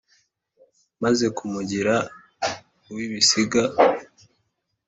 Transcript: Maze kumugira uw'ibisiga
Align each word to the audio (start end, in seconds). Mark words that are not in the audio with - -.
Maze 1.03 1.25
kumugira 1.37 1.95
uw'ibisiga 2.89 3.61